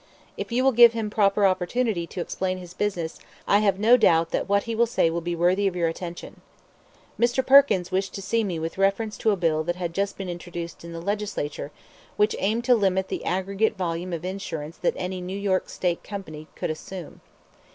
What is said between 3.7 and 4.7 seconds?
no doubt that what